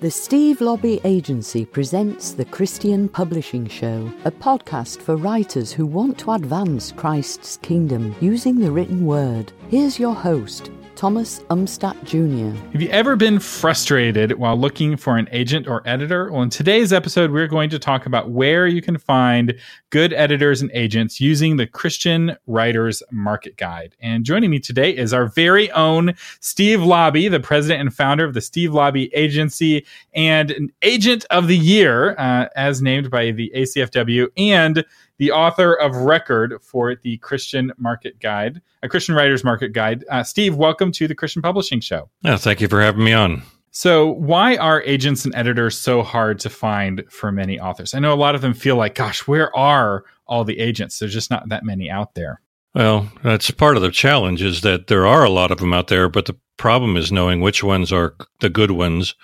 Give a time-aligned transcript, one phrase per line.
[0.00, 6.16] The Steve Laube Agency presents the Christian Publishing Show, a podcast for writers who want
[6.20, 9.52] to advance Christ's kingdom using the written word.
[9.68, 12.54] Here's your host, Thomas Umstattd Jr.
[12.72, 16.30] Have you ever been frustrated while looking for an agent or editor?
[16.30, 19.58] Well, in today's episode, we're going to talk about where you can find
[19.88, 23.96] good editors and agents using the Christian Writers Market Guide.
[24.00, 28.34] And joining me today is our very own Steve Laube, the president and founder of
[28.34, 33.50] the Steve Laube Agency and an agent of the year, uh, as named by the
[33.56, 34.84] ACFW, and
[35.20, 40.02] the author of record for the Christian Market Guide, a Christian Writers Market Guide.
[40.10, 42.08] Uh, Steve, welcome to the Christian Publishing Show.
[42.22, 43.42] Yeah, thank you for having me on.
[43.70, 47.94] So, why are agents and editors so hard to find for many authors?
[47.94, 50.98] I know a lot of them feel like, gosh, where are all the agents?
[50.98, 52.40] There's just not that many out there.
[52.74, 55.88] Well, that's part of the challenge is that there are a lot of them out
[55.88, 59.14] there, but the problem is knowing which ones are the good ones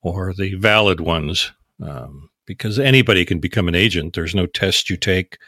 [0.00, 1.52] or the valid ones.
[1.82, 4.14] Um, because anybody can become an agent.
[4.14, 5.38] There's no test you take.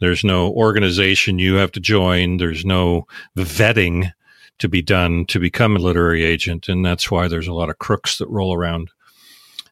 [0.00, 2.36] There's no organization you have to join.
[2.36, 4.12] There's no vetting
[4.58, 6.68] to be done to become a literary agent.
[6.68, 8.90] And that's why there's a lot of crooks that roll around.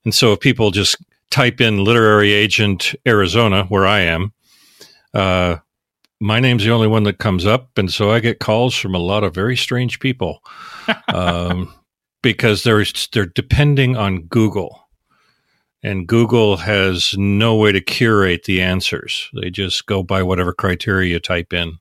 [0.05, 0.97] And so if people just
[1.31, 4.33] type in literary agent Arizona, where I am,
[5.13, 5.57] uh,
[6.21, 7.77] my name's the only one that comes up.
[7.77, 10.43] And so I get calls from a lot of very strange people
[11.09, 11.73] um,
[12.23, 14.86] because they're, they're depending on Google
[15.87, 19.31] and Google has no way to curate the answers.
[19.41, 21.79] They just go by whatever criteria you type in.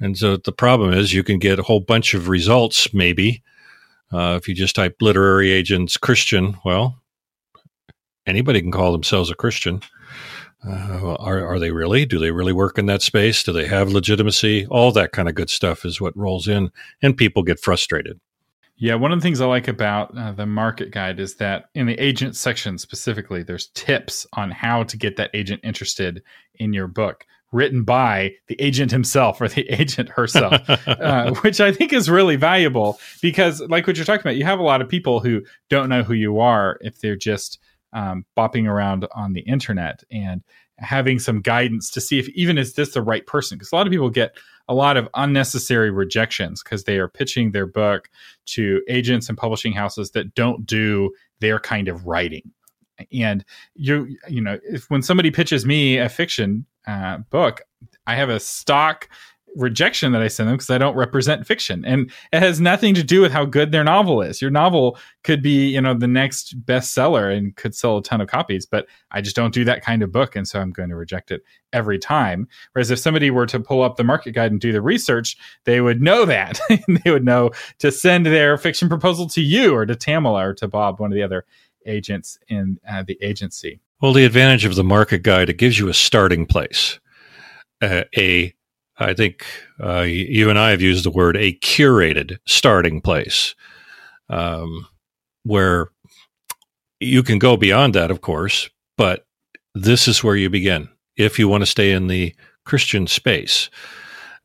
[0.00, 3.44] And so the problem is you can get a whole bunch of results, maybe.
[4.12, 7.00] Uh, if you just type literary agents Christian, well,
[8.26, 9.80] anybody can call themselves a Christian.
[10.66, 12.06] Uh, are, are they really?
[12.06, 13.44] Do they really work in that space?
[13.44, 14.66] Do they have legitimacy?
[14.66, 18.18] All that kind of good stuff is what rolls in, and people get frustrated.
[18.80, 21.86] Yeah, one of the things I like about uh, the market guide is that in
[21.86, 26.22] the agent section specifically, there's tips on how to get that agent interested
[26.54, 31.72] in your book, written by the agent himself or the agent herself, uh, which I
[31.72, 34.88] think is really valuable because, like what you're talking about, you have a lot of
[34.88, 37.58] people who don't know who you are if they're just
[37.92, 40.44] um, bopping around on the internet and
[40.78, 43.88] having some guidance to see if even is this the right person because a lot
[43.88, 44.36] of people get
[44.68, 48.10] a lot of unnecessary rejections because they are pitching their book
[48.46, 52.50] to agents and publishing houses that don't do their kind of writing.
[53.12, 57.62] And you, you know, if when somebody pitches me a fiction uh, book,
[58.06, 59.08] I have a stock
[59.56, 61.84] rejection that I send them because I don't represent fiction.
[61.84, 64.40] And it has nothing to do with how good their novel is.
[64.40, 68.28] Your novel could be, you know, the next bestseller and could sell a ton of
[68.28, 70.36] copies, but I just don't do that kind of book.
[70.36, 71.42] And so I'm going to reject it
[71.72, 72.48] every time.
[72.72, 75.80] Whereas if somebody were to pull up the market guide and do the research, they
[75.80, 76.60] would know that.
[77.04, 80.68] they would know to send their fiction proposal to you or to Tamela or to
[80.68, 81.44] Bob, one of the other
[81.86, 83.80] agents in uh, the agency.
[84.00, 87.00] Well, the advantage of the market guide, it gives you a starting place.
[87.80, 88.54] Uh, a
[88.98, 89.46] I think
[89.82, 93.54] uh, you and I have used the word a curated starting place,
[94.28, 94.86] um,
[95.44, 95.88] where
[97.00, 99.24] you can go beyond that, of course, but
[99.74, 103.70] this is where you begin if you want to stay in the Christian space.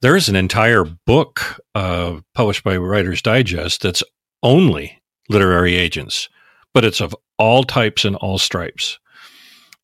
[0.01, 4.03] There is an entire book uh, published by Writer's Digest that's
[4.43, 6.29] only literary agents,
[6.73, 8.99] but it's of all types and all stripes.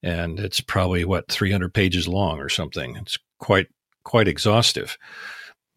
[0.04, 2.96] And it's probably, what, 300 pages long or something.
[2.98, 3.68] It's quite
[4.04, 4.98] quite exhaustive.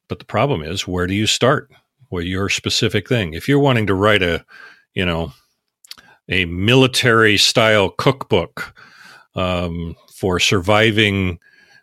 [0.08, 1.70] But the problem is, where do you start
[2.10, 3.34] with your specific thing?
[3.34, 4.44] If you're wanting to write a,
[4.94, 5.32] you know,
[6.28, 8.74] a military style cookbook
[9.34, 11.38] um, for surviving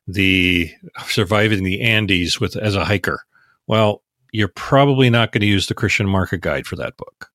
[0.07, 0.71] the
[1.07, 3.23] surviving the Andes with as a hiker,
[3.67, 7.29] well, you're probably not going to use the Christian Market Guide for that book.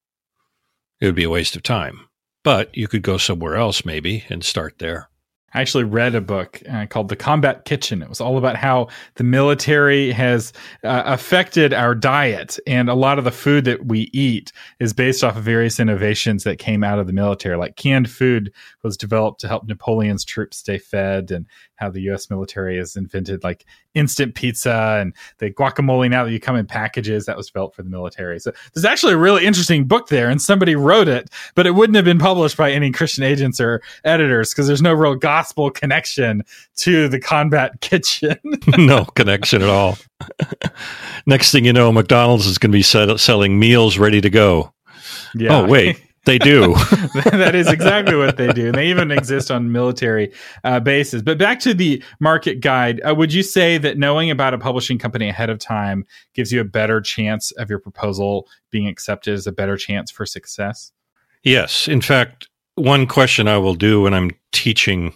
[1.00, 2.08] It would be a waste of time.
[2.44, 5.08] But you could go somewhere else maybe and start there.
[5.54, 8.02] I actually read a book uh, called The Combat Kitchen.
[8.02, 13.18] It was all about how the military has uh, affected our diet, and a lot
[13.18, 16.98] of the food that we eat is based off of various innovations that came out
[16.98, 17.56] of the military.
[17.56, 18.52] Like canned food
[18.82, 22.30] was developed to help Napoleon's troops stay fed, and how the U.S.
[22.30, 27.26] military has invented like instant pizza and the guacamole now that you come in packages
[27.26, 28.38] that was developed for the military.
[28.38, 31.96] So there's actually a really interesting book there, and somebody wrote it, but it wouldn't
[31.96, 36.42] have been published by any Christian agents or editors because there's no real gospel connection
[36.76, 38.38] to the combat kitchen.
[38.78, 39.98] no connection at all.
[41.26, 44.72] Next thing you know, McDonald's is going to be selling meals ready to go.
[45.34, 45.58] Yeah.
[45.58, 46.74] Oh wait, they do.
[47.30, 48.66] that is exactly what they do.
[48.66, 50.32] And they even exist on military
[50.64, 51.22] uh, bases.
[51.22, 54.98] But back to the market guide, uh, would you say that knowing about a publishing
[54.98, 56.04] company ahead of time
[56.34, 60.24] gives you a better chance of your proposal being accepted as a better chance for
[60.24, 60.92] success?
[61.42, 61.88] Yes.
[61.88, 65.12] In fact, one question I will do when I'm teaching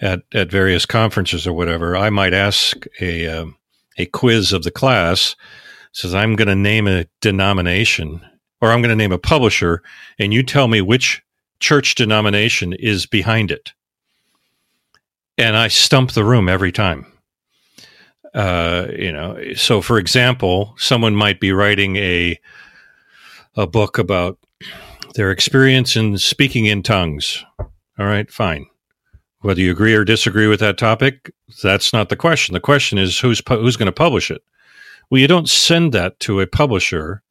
[0.00, 3.46] at, at various conferences or whatever, I might ask a, uh,
[3.98, 5.36] a quiz of the class
[5.94, 8.20] says, I'm going to name a denomination
[8.64, 9.82] or I'm going to name a publisher
[10.18, 11.22] and you tell me which
[11.60, 13.74] church denomination is behind it.
[15.36, 17.06] And I stump the room every time.
[18.32, 22.40] Uh, you know, so for example, someone might be writing a
[23.54, 24.38] a book about
[25.14, 27.44] their experience in speaking in tongues.
[27.60, 28.66] All right, fine.
[29.40, 31.30] Whether you agree or disagree with that topic,
[31.62, 32.54] that's not the question.
[32.54, 34.42] The question is who's pu- who's going to publish it.
[35.10, 37.22] Well, you don't send that to a publisher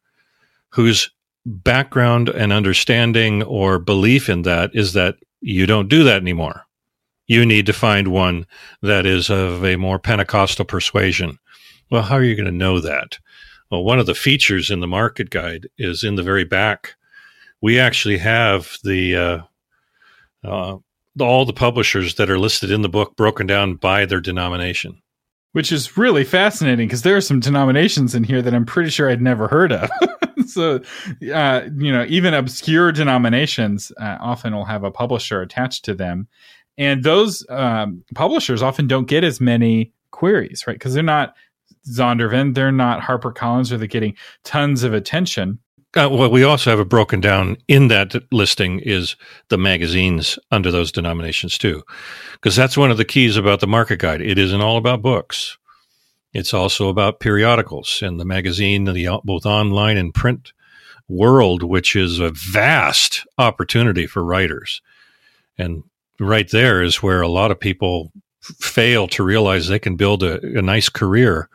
[0.70, 1.12] whose
[1.46, 6.64] background and understanding or belief in that is that you don't do that anymore.
[7.28, 8.46] You need to find one
[8.82, 11.40] that is of a more Pentecostal persuasion.
[11.90, 13.20] Well, how are you going to know that?
[13.70, 16.96] Well, one of the features in the market guide is in the very back.
[17.62, 19.42] We actually have the uh,
[20.44, 20.78] uh,
[21.20, 25.02] all the publishers that are listed in the book broken down by their denomination.
[25.54, 29.10] Which is really fascinating because there are some denominations in here that I'm pretty sure
[29.10, 29.90] I'd never heard of.
[30.48, 30.82] so,
[31.34, 36.28] uh, you know, even obscure denominations uh, often will have a publisher attached to them.
[36.78, 40.74] And those um, publishers often don't get as many queries, right?
[40.74, 41.36] Because they're not
[41.90, 45.60] Zondervan, they're not HarperCollins, or they're getting tons of attention.
[45.96, 49.16] Uh, well, we also have it broken down in that listing is
[49.50, 51.84] the magazines under those denominations too,
[52.34, 54.20] because that's one of the keys about the market guide.
[54.20, 55.58] It isn't all about books;
[56.34, 60.52] it's also about periodicals and the magazine, the both online and print
[61.08, 64.82] world, which is a vast opportunity for writers.
[65.58, 65.84] And
[66.20, 70.42] right there is where a lot of people fail to realize they can build a,
[70.58, 71.50] a nice career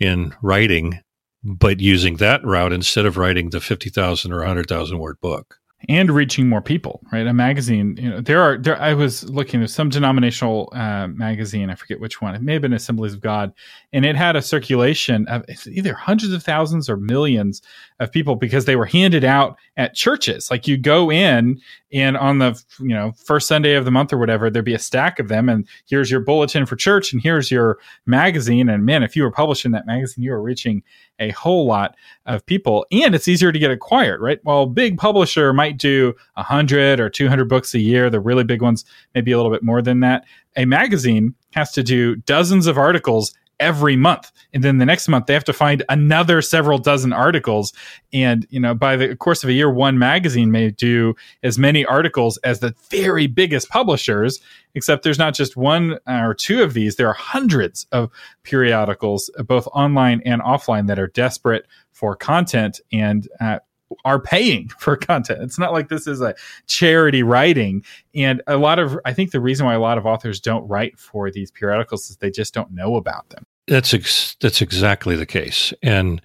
[0.00, 1.00] in writing
[1.44, 6.48] but using that route instead of writing the 50,000 or 100,000 word book and reaching
[6.48, 7.26] more people right?
[7.26, 11.70] A magazine you know there are there i was looking at some denominational uh, magazine
[11.70, 13.52] i forget which one it may have been assemblies of god
[13.92, 17.62] and it had a circulation of either hundreds of thousands or millions
[18.00, 20.50] of people because they were handed out at churches.
[20.50, 21.60] Like you go in
[21.92, 24.78] and on the you know first sunday of the month or whatever there'd be a
[24.80, 28.68] stack of them and here's your bulletin for church and here's your magazine.
[28.68, 30.82] And man if you were publishing that magazine you were reaching
[31.18, 31.96] a whole lot
[32.26, 34.40] of people and it's easier to get acquired right?
[34.42, 38.84] While big publisher might do 100 or 200 books a year the really big ones
[39.14, 40.24] maybe a little bit more than that.
[40.56, 44.30] A magazine has to do dozens of articles every month.
[44.52, 47.72] And then the next month they have to find another several dozen articles.
[48.12, 51.84] And you know by the course of a year one magazine may do as many
[51.84, 54.40] articles as the very biggest publishers
[54.74, 56.96] except there's not just one or two of these.
[56.96, 58.10] There are hundreds of
[58.42, 62.80] periodicals both online and offline that are desperate for content.
[62.92, 63.60] And uh,
[64.04, 65.42] are paying for content.
[65.42, 66.34] It's not like this is a
[66.66, 67.84] charity writing.
[68.14, 70.98] And a lot of, I think the reason why a lot of authors don't write
[70.98, 73.46] for these periodicals is they just don't know about them.
[73.66, 75.72] That's ex- that's exactly the case.
[75.82, 76.20] And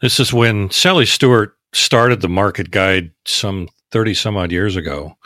[0.00, 5.16] this is when Sally Stuart started the market guide some 30 some odd years ago.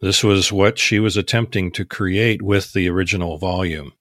[0.00, 3.92] This was what she was attempting to create with the original volume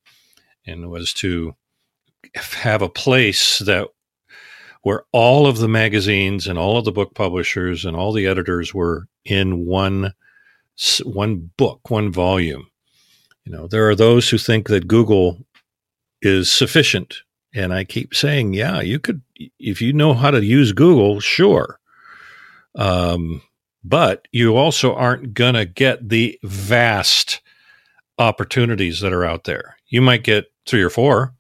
[0.66, 1.56] and was to
[2.36, 3.88] have a place that
[4.84, 8.74] where all of the magazines and all of the book publishers and all the editors
[8.74, 10.14] were in one
[11.04, 12.68] one book, one volume.
[13.46, 15.38] You know, there are those who think that Google
[16.22, 17.18] is sufficient,
[17.54, 19.22] and I keep saying, yeah, you could
[19.60, 21.80] if you know how to use Google, sure.
[22.76, 23.42] Um,
[23.84, 27.42] but you also aren't going to get the vast
[28.18, 29.76] opportunities that are out there.
[29.88, 31.34] You might get three or four,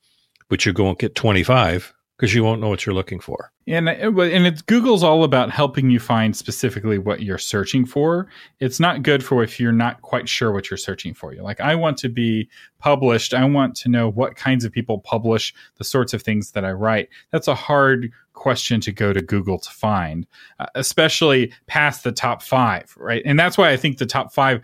[0.49, 3.51] but you won't get 25 because you won't know what you're looking for.
[3.65, 8.27] And and it's Google's all about helping you find specifically what you're searching for.
[8.59, 11.33] It's not good for if you're not quite sure what you're searching for.
[11.33, 12.47] You're like, I want to be
[12.77, 13.33] published.
[13.33, 16.73] I want to know what kinds of people publish the sorts of things that I
[16.73, 17.09] write.
[17.31, 20.27] That's a hard question to go to Google to find,
[20.59, 23.23] uh, especially past the top five, right?
[23.25, 24.61] And that's why I think the top five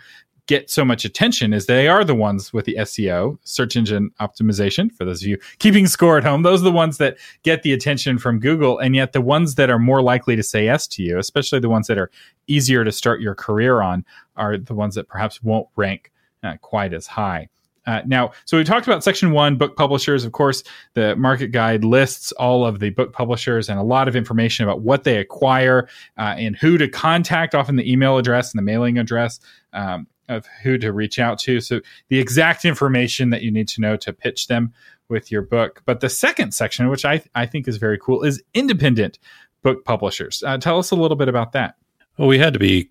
[0.48, 4.92] get so much attention is they are the ones with the SEO, search engine optimization.
[4.92, 7.74] For those of you keeping score at home, those are the ones that get the
[7.74, 8.80] attention from Google.
[8.80, 11.70] And yet the ones that are more likely to say yes to you, especially the
[11.70, 12.10] ones that are
[12.48, 14.06] easier to start your career on,
[14.38, 16.12] are the ones that perhaps won't rank
[16.44, 17.50] uh, quite as high.
[17.86, 20.26] Uh, now, so we talked about section one, book publishers.
[20.26, 20.62] Of course,
[20.94, 24.82] the market guide lists all of the book publishers and a lot of information about
[24.82, 25.88] what they acquire
[26.18, 29.40] uh, and who to contact, often the email address and the mailing address.
[29.72, 31.62] Um, of who to reach out to.
[31.62, 34.74] So the exact information that you need to know to pitch them
[35.10, 35.82] with your book.
[35.86, 39.20] But the second section, which I, I think is very cool, is independent
[39.64, 40.44] book publishers.
[40.46, 41.76] Uh, tell us a little bit about that.
[42.18, 42.90] Well, we had to be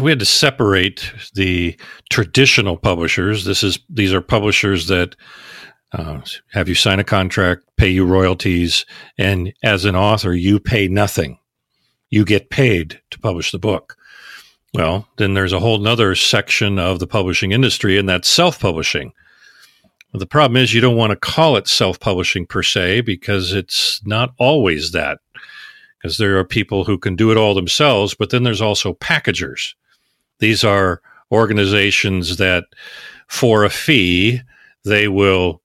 [0.00, 1.76] we had to separate the
[2.10, 3.44] traditional publishers.
[3.44, 5.16] This is these are publishers that
[5.92, 6.20] uh,
[6.52, 8.86] have you sign a contract, pay you royalties,
[9.18, 11.38] and as an author, you pay nothing.
[12.10, 13.96] You get paid to publish the book.
[14.72, 19.12] Well, then there's a whole nother section of the publishing industry, and that's self publishing.
[20.12, 24.00] The problem is you don't want to call it self publishing per se because it's
[24.04, 25.18] not always that.
[25.98, 29.74] Because there are people who can do it all themselves, but then there's also packagers.
[30.38, 32.64] These are organizations that,
[33.26, 34.40] for a fee,
[34.84, 35.60] they will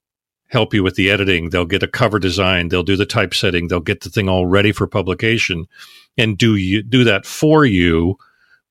[0.50, 1.50] help you with the editing.
[1.50, 2.68] They'll get a cover design.
[2.68, 3.68] They'll do the typesetting.
[3.68, 5.68] They'll get the thing all ready for publication
[6.18, 8.18] and do you do that for you,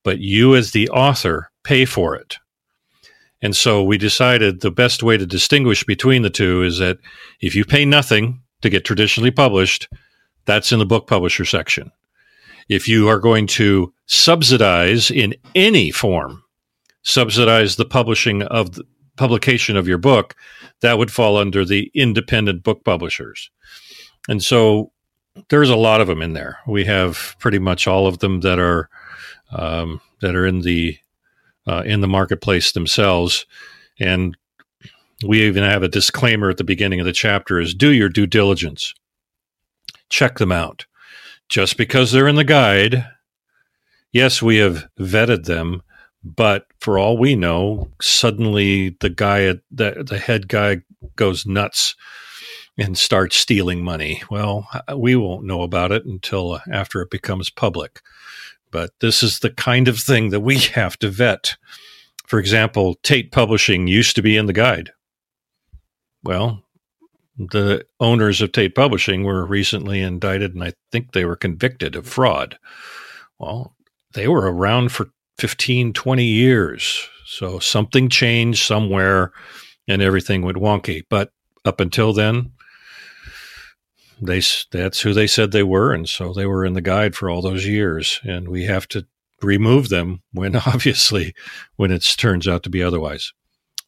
[0.05, 2.39] but you as the author pay for it.
[3.43, 6.99] And so we decided the best way to distinguish between the two is that
[7.41, 9.89] if you pay nothing to get traditionally published,
[10.47, 11.91] that's in the book publisher section.
[12.69, 16.43] If you are going to subsidize in any form,
[17.03, 18.85] subsidize the publishing of the
[19.17, 20.35] publication of your book,
[20.81, 23.51] that would fall under the independent book publishers.
[24.29, 24.93] And so
[25.51, 26.59] there's a lot of them in there.
[26.67, 28.89] We have pretty much all of them that are
[29.55, 30.99] um, that are in the
[31.67, 33.47] uh, in the marketplace themselves,
[33.99, 34.37] and
[35.25, 38.27] we even have a disclaimer at the beginning of the chapter: is do your due
[38.27, 38.95] diligence,
[40.09, 40.87] check them out.
[41.49, 43.07] Just because they're in the guide,
[44.13, 45.83] yes, we have vetted them,
[46.23, 50.83] but for all we know, suddenly the guy the the head guy
[51.17, 51.95] goes nuts
[52.77, 54.23] and starts stealing money.
[54.31, 58.01] Well, we won't know about it until after it becomes public.
[58.75, 61.57] But this is the kind of thing that we have to vet.
[62.27, 64.91] For example, Tate Publishing used to be in the guide.
[66.25, 66.65] Well,
[67.39, 72.09] the owners of Tate Publishing were recently indicted and I think they were convicted of
[72.09, 72.59] fraud.
[73.39, 73.77] Well,
[74.15, 77.09] they were around for 15, 20 years.
[77.27, 79.33] So something changed somewhere
[79.87, 81.03] and everything went wonky.
[81.09, 81.31] But
[81.65, 82.51] up until then,
[84.21, 84.41] they
[84.71, 87.43] that's who they said they were, and so they were in the guide for all
[87.43, 89.07] those years, and we have to
[89.43, 91.35] remove them when obviously
[91.77, 93.33] when it turns out to be otherwise.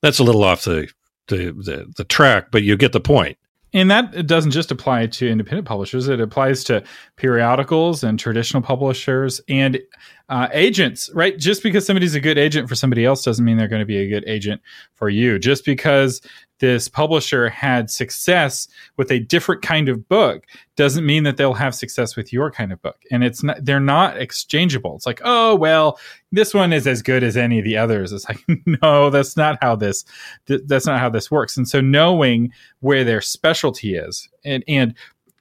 [0.03, 0.89] That's a little off the
[1.29, 3.37] the, the, the track, but you get the point.
[3.73, 6.83] And that doesn't just apply to independent publishers; it applies to
[7.17, 9.81] periodicals and traditional publishers and
[10.29, 11.11] uh, agents.
[11.15, 11.39] Right?
[11.39, 13.99] Just because somebody's a good agent for somebody else doesn't mean they're going to be
[13.99, 14.61] a good agent
[14.95, 15.39] for you.
[15.39, 16.21] Just because
[16.59, 21.75] this publisher had success with a different kind of book doesn't mean that they'll have
[21.75, 25.55] success with your kind of book and it's not they're not exchangeable it's like oh
[25.55, 25.99] well
[26.33, 28.43] this one is as good as any of the others it's like
[28.83, 30.05] no that's not how this
[30.47, 34.95] th- that's not how this works and so knowing where their specialty is and and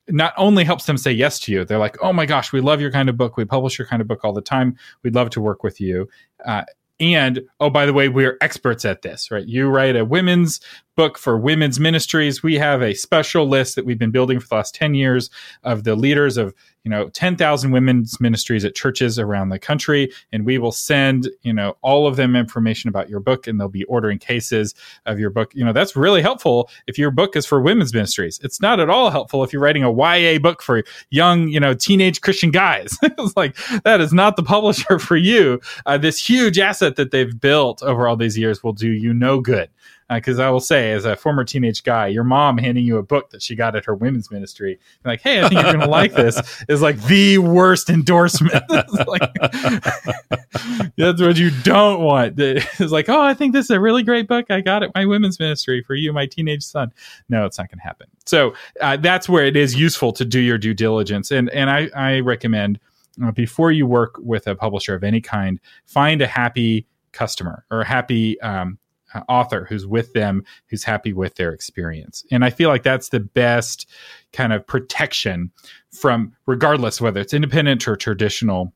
[0.10, 2.82] not only helps them say yes to you they're like oh my gosh we love
[2.82, 3.38] your kind of book.
[3.38, 4.78] We publish your kind of book all the time.
[5.04, 6.08] We'd love to work with you.
[6.46, 6.64] Uh,
[7.00, 9.46] and oh by the way we're experts at this right?
[9.48, 10.60] You write a women's
[10.96, 12.42] book for women's ministries.
[12.42, 15.30] We have a special list that we've been building for the last 10 years
[15.64, 20.12] of the leaders of you know 10,000 women's ministries at churches around the country.
[20.32, 23.68] And we will send you know all of them information about your book and they'll
[23.68, 24.76] be ordering cases
[25.06, 25.54] of your book.
[25.56, 28.40] You know that's really helpful if your book is for women's ministries.
[28.44, 31.74] It's not at all helpful if you're writing a YA book for young you know
[31.74, 32.98] teenage Christian guys.
[33.18, 35.62] It's like that is not the publisher for you.
[35.86, 39.40] Uh, this huge asset that they've built over all these years will do you no
[39.40, 39.70] good
[40.10, 43.04] because uh, I will say, as a former teenage guy, your mom handing you a
[43.04, 45.88] book that she got at her women's ministry, like, "Hey, I think you're going to
[45.88, 48.64] like this," is like the worst endorsement.
[48.70, 49.34] like,
[50.98, 52.40] that's what you don't want.
[52.40, 55.06] It's like, "Oh, I think this is a really great book I got at my
[55.06, 56.94] women's ministry for you, my teenage son."
[57.30, 58.08] No, it's not going to happen.
[58.26, 61.90] So uh, that's where it is useful to do your due diligence, and and I,
[61.96, 62.80] I recommend
[63.24, 67.82] uh, before you work with a publisher of any kind, find a happy customer or
[67.82, 68.78] a happy um,
[69.16, 72.26] Uh, author who's with them, who's happy with their experience.
[72.32, 73.90] And I feel like that's the best
[74.34, 75.52] kind of protection
[75.92, 78.74] from, regardless whether it's independent or traditional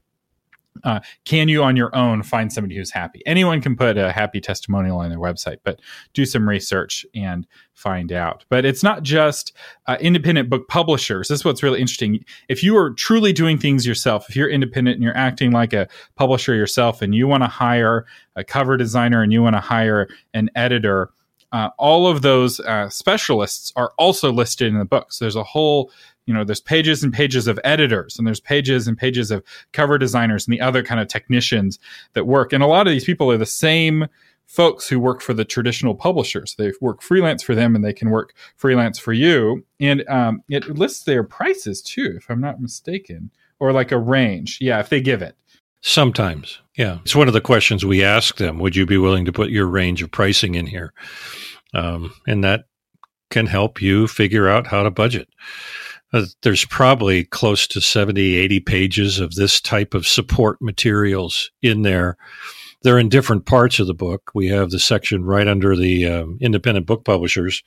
[0.83, 3.21] uh, can you on your own find somebody who's happy?
[3.25, 5.79] Anyone can put a happy testimonial on their website, but
[6.13, 8.45] do some research and find out.
[8.49, 9.53] But it's not just
[9.87, 11.29] uh, independent book publishers.
[11.29, 12.23] This is what's really interesting.
[12.49, 15.87] If you are truly doing things yourself, if you're independent and you're acting like a
[16.15, 18.05] publisher yourself, and you want to hire
[18.35, 21.09] a cover designer and you want to hire an editor,
[21.51, 25.11] uh, all of those uh, specialists are also listed in the book.
[25.11, 25.91] So there's a whole
[26.29, 29.43] you know there's pages and pages of editors and there's pages and pages of
[29.73, 31.79] cover designers and the other kind of technicians
[32.13, 34.05] that work and a lot of these people are the same
[34.45, 38.11] folks who work for the traditional publishers they work freelance for them and they can
[38.11, 43.31] work freelance for you and um, it lists their prices too if i'm not mistaken
[43.59, 45.35] or like a range yeah if they give it
[45.81, 46.99] Sometimes, yeah.
[47.03, 48.59] It's one of the questions we ask them.
[48.59, 50.93] Would you be willing to put your range of pricing in here?
[51.73, 52.65] Um, and that
[53.29, 55.29] can help you figure out how to budget.
[56.11, 61.83] Uh, there's probably close to 70, 80 pages of this type of support materials in
[61.83, 62.17] there.
[62.81, 64.31] They're in different parts of the book.
[64.33, 67.61] We have the section right under the um, independent book publishers.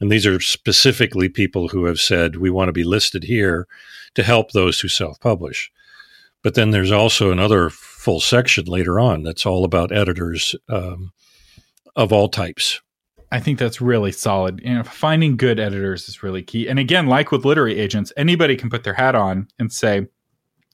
[0.00, 3.66] And these are specifically people who have said, we want to be listed here
[4.14, 5.70] to help those who self publish.
[6.42, 11.12] But then there's also another full section later on that's all about editors um,
[11.94, 12.80] of all types.
[13.36, 14.62] I think that's really solid.
[14.64, 16.68] You know, finding good editors is really key.
[16.68, 20.06] And again, like with literary agents, anybody can put their hat on and say,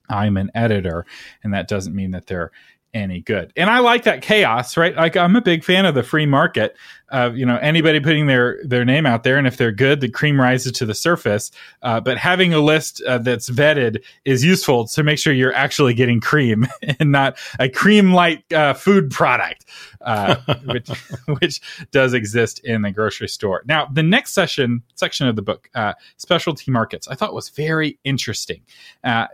[0.09, 1.05] I'm an editor.
[1.43, 2.53] And that doesn't mean that they're
[2.95, 3.53] any good.
[3.57, 4.95] And I like that chaos, right?
[4.95, 6.77] Like I'm a big fan of the free market.
[7.11, 10.09] Uh, you know, anybody putting their their name out there, and if they're good, the
[10.09, 11.51] cream rises to the surface.
[11.83, 15.95] Uh, but having a list uh, that's vetted is useful to make sure you're actually
[15.95, 16.67] getting cream
[17.01, 19.67] and not a cream light uh, food product,
[20.03, 20.89] uh, which
[21.41, 23.63] which does exist in the grocery store.
[23.67, 27.99] Now, the next session section of the book, uh, specialty markets, I thought was very
[28.05, 28.63] interesting.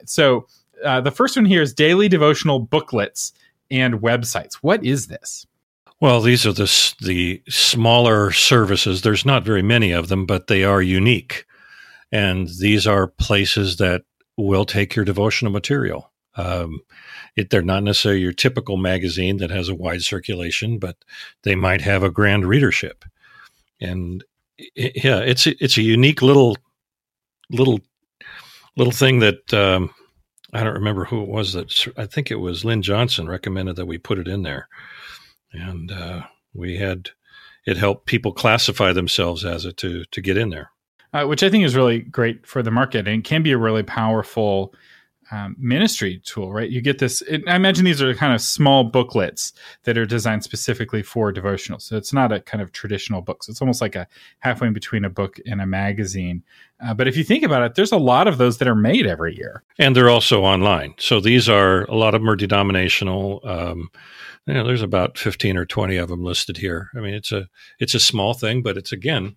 [0.04, 0.46] so.
[0.80, 3.32] the first one here is daily devotional booklets
[3.70, 4.54] and websites.
[4.56, 5.46] What is this?
[6.00, 9.02] Well, these are the the smaller services.
[9.02, 11.44] There's not very many of them, but they are unique,
[12.12, 14.02] and these are places that
[14.36, 16.12] will take your devotional material.
[16.36, 16.80] Um,
[17.34, 20.96] it, they're not necessarily your typical magazine that has a wide circulation, but
[21.42, 23.04] they might have a grand readership,
[23.80, 24.22] and
[24.56, 26.56] it, yeah, it's it's a unique little
[27.50, 27.80] little
[28.76, 29.92] little thing that um,
[30.52, 33.86] I don't remember who it was that I think it was Lynn Johnson recommended that
[33.86, 34.68] we put it in there,
[35.52, 36.22] and uh,
[36.54, 37.10] we had
[37.66, 40.70] it helped people classify themselves as it to to get in there,
[41.12, 43.82] uh, which I think is really great for the market and can be a really
[43.82, 44.74] powerful
[45.30, 46.70] um, ministry tool, right?
[46.70, 47.22] You get this.
[47.22, 49.52] It, I imagine these are kind of small booklets
[49.84, 51.78] that are designed specifically for devotional.
[51.78, 53.44] So it's not a kind of traditional book.
[53.44, 54.06] So it's almost like a
[54.40, 56.42] halfway between a book and a magazine.
[56.84, 59.06] Uh, but if you think about it, there's a lot of those that are made
[59.06, 60.94] every year, and they're also online.
[60.98, 63.40] So these are a lot of them are denominational.
[63.44, 63.90] Um,
[64.46, 66.88] you know, there's about 15 or 20 of them listed here.
[66.96, 69.36] I mean, it's a it's a small thing, but it's again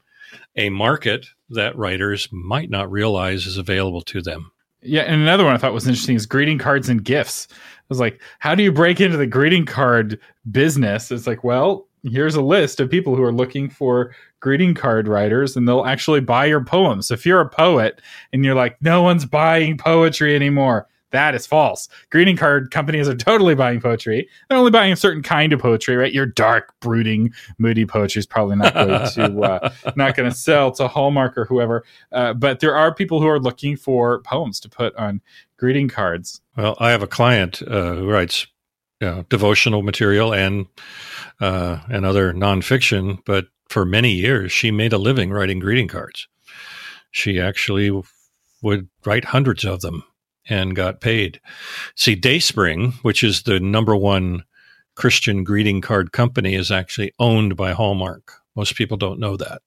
[0.56, 4.52] a market that writers might not realize is available to them.
[4.84, 7.48] Yeah, and another one I thought was interesting is greeting cards and gifts.
[7.52, 7.56] I
[7.90, 11.12] was like, how do you break into the greeting card business?
[11.12, 15.56] It's like, well, here's a list of people who are looking for greeting card writers
[15.56, 17.08] and they'll actually buy your poems.
[17.08, 18.02] So if you're a poet
[18.34, 21.88] and you're like, no one's buying poetry anymore, that is false.
[22.10, 24.28] Greeting card companies are totally buying poetry.
[24.50, 26.12] They're only buying a certain kind of poetry, right?
[26.12, 30.72] Your dark, brooding, moody poetry is probably not going to uh, not going to sell
[30.74, 31.84] to Hallmark or whoever.
[32.12, 35.22] Uh, but there are people who are looking for poems to put on
[35.58, 36.42] greeting cards.
[36.58, 38.48] Well, I have a client uh, who writes
[39.00, 40.68] you know, devotional material and
[41.40, 46.28] uh, and other nonfiction, but for many years she made a living writing greeting cards.
[47.12, 47.92] She actually
[48.62, 50.04] would write hundreds of them
[50.50, 51.40] and got paid.
[51.96, 54.44] See, Dayspring, which is the number one
[54.96, 58.34] Christian greeting card company, is actually owned by Hallmark.
[58.56, 59.62] Most people don't know that.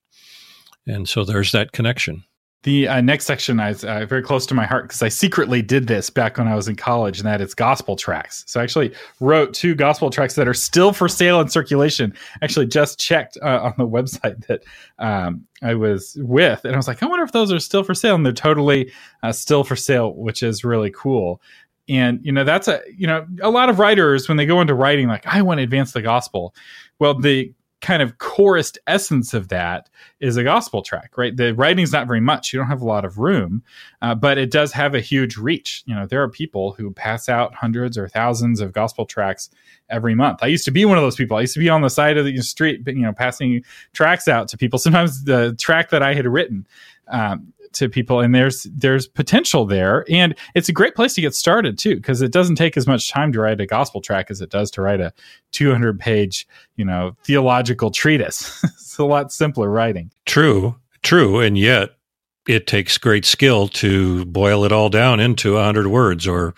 [0.86, 2.24] And so there's that connection.
[2.64, 5.86] The uh, next section is uh, very close to my heart because I secretly did
[5.86, 8.42] this back when I was in college, and that is gospel tracts.
[8.46, 12.14] So I actually wrote two gospel tracts that are still for sale in circulation.
[12.40, 14.62] Actually, just checked uh, on the website that
[14.98, 17.94] um, I was with, and I was like, I wonder if those are still for
[17.94, 18.90] sale, and they're totally
[19.22, 21.42] uh, still for sale, which is really cool.
[21.90, 24.72] And you know, that's a you know, a lot of writers when they go into
[24.72, 26.54] writing, like I want to advance the gospel.
[26.98, 27.52] Well, the
[27.84, 31.36] kind of chorused essence of that is a gospel tract, right?
[31.36, 32.50] The writing's not very much.
[32.50, 33.62] You don't have a lot of room,
[34.00, 35.82] uh, but it does have a huge reach.
[35.84, 39.50] You know, there are people who pass out hundreds or thousands of gospel tracts
[39.90, 40.38] every month.
[40.40, 41.36] I used to be one of those people.
[41.36, 44.48] I used to be on the side of the street, you know, passing tracts out
[44.48, 44.78] to people.
[44.84, 46.66] Sometimes the tract that I had written
[47.08, 50.04] um, to people and there's there's potential there.
[50.08, 53.10] And it's a great place to get started too because it doesn't take as much
[53.10, 55.12] time to write a gospel tract as it does to write a
[55.52, 58.62] 200 page you know theological treatise.
[58.84, 60.12] It's a lot simpler writing.
[60.24, 61.90] True true and yet
[62.46, 66.54] it takes great skill to boil it all down into 100 words or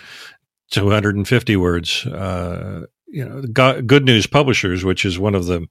[0.71, 2.05] 250 words.
[2.05, 5.67] Uh, you know good news publishers which is one of the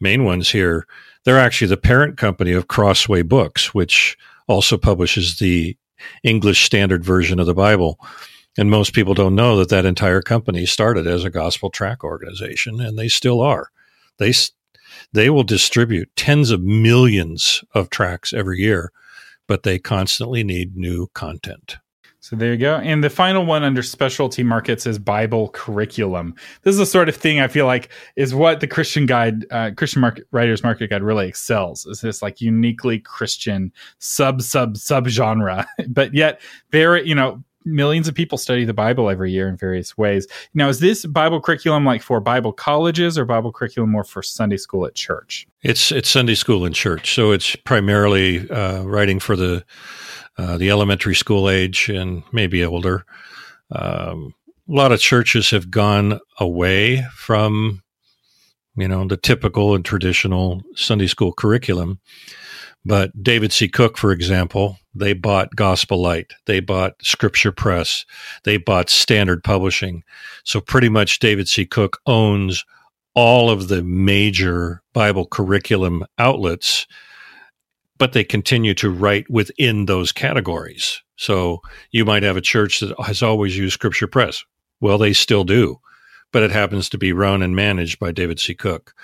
[0.00, 0.86] main ones here
[1.24, 4.16] they're actually the parent company of crossway books which
[4.48, 5.76] also publishes the
[6.24, 7.98] English Standard Version of the Bible.
[8.56, 12.80] And most people don't know that that entire company started as a gospel tract organization,
[12.80, 13.70] and they still are.
[14.18, 14.32] They
[15.12, 18.90] they will distribute tens of millions of tracts every year,
[19.46, 21.76] but they constantly need new content.
[22.28, 22.76] So there you go.
[22.76, 26.34] And the final one under specialty markets is Bible curriculum.
[26.60, 29.70] This is the sort of thing I feel like is what the Christian Guide, uh,
[29.74, 31.86] Christian Market Writers Market Guide really excels.
[31.86, 38.08] Is this like uniquely Christian sub sub sub genre, but yet very you know millions
[38.08, 40.26] of people study the Bible every year in various ways.
[40.52, 44.58] Now, is this Bible curriculum like for Bible colleges or Bible curriculum more for Sunday
[44.58, 45.46] school at church?
[45.62, 49.64] It's it's Sunday school and church, so it's primarily uh, writing for the
[50.38, 53.04] uh, the elementary school age and maybe older.
[53.70, 54.34] Um,
[54.68, 57.82] a lot of churches have gone away from,
[58.76, 62.00] you know, the typical and traditional Sunday school curriculum.
[62.84, 63.68] But David C.
[63.68, 68.06] Cook, for example, they bought Gospel Light, they bought Scripture Press,
[68.44, 70.04] they bought Standard Publishing.
[70.44, 71.66] So pretty much David C.
[71.66, 72.64] Cook owns
[73.14, 76.86] all of the major Bible curriculum outlets
[77.98, 81.02] but they continue to write within those categories.
[81.16, 84.44] So you might have a church that has always used Scripture Press.
[84.80, 85.80] Well, they still do,
[86.32, 88.54] but it happens to be run and managed by David C.
[88.54, 88.94] Cook.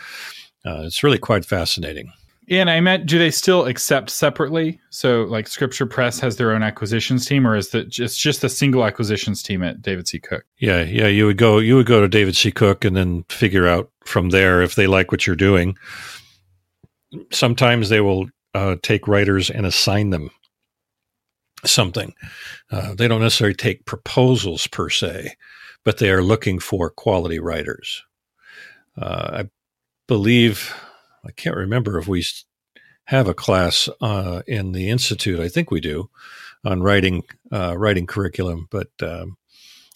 [0.65, 2.13] Uh, it's really quite fascinating.
[2.49, 4.79] And I meant, do they still accept separately?
[4.91, 8.51] So, like Scripture Press has their own acquisitions team, or is it just just a
[8.51, 10.21] single acquisitions team at David C.
[10.21, 10.45] Cook?
[10.59, 11.07] Yeah, yeah.
[11.07, 12.53] You would go, you would go to David C.
[12.53, 15.77] Cook, and then figure out from there if they like what you're doing.
[17.31, 20.31] Sometimes they will uh, take writers and assign them
[21.65, 22.15] something.
[22.71, 25.37] Uh, they don't necessarily take proposals per se,
[25.85, 28.05] but they are looking for quality writers.
[28.97, 29.51] Uh, I
[30.07, 30.75] believe,
[31.27, 32.25] I can't remember if we
[33.07, 35.41] have a class uh, in the institute.
[35.41, 36.11] I think we do
[36.65, 39.37] on writing uh, writing curriculum, but um,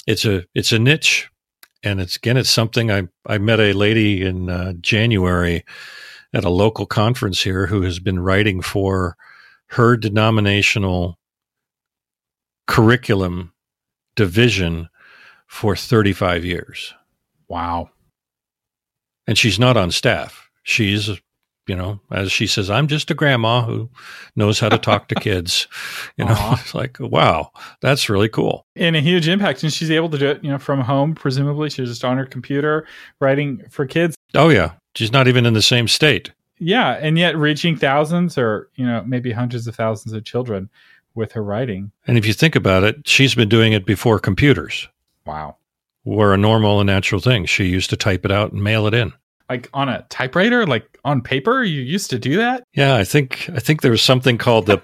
[0.06, 1.30] it's a it's a niche,
[1.82, 5.64] and it's again it's something I I met a lady in uh, January
[6.34, 9.16] at a local conference here who has been writing for
[9.68, 11.18] her denominational
[12.66, 13.52] curriculum
[14.14, 14.88] division
[15.46, 16.94] for 35 years.
[17.48, 17.90] Wow.
[19.26, 20.50] And she's not on staff.
[20.62, 21.08] She's,
[21.66, 23.90] you know, as she says, I'm just a grandma who
[24.36, 25.66] knows how to talk to kids.
[26.16, 26.60] You know, Aww.
[26.60, 28.66] it's like, wow, that's really cool.
[28.74, 29.62] And a huge impact.
[29.62, 31.70] And she's able to do it, you know, from home, presumably.
[31.70, 32.88] She's just on her computer
[33.20, 34.16] writing for kids.
[34.34, 34.72] Oh, yeah.
[34.98, 36.32] She's not even in the same state.
[36.58, 40.68] Yeah, and yet reaching thousands or, you know, maybe hundreds of thousands of children
[41.14, 41.92] with her writing.
[42.08, 44.88] And if you think about it, she's been doing it before computers.
[45.24, 45.54] Wow.
[46.04, 47.46] Were a normal and natural thing.
[47.46, 49.12] She used to type it out and mail it in
[49.48, 51.62] like on a typewriter, like on paper?
[51.62, 52.64] You used to do that?
[52.74, 54.78] Yeah, I think I think there was something called the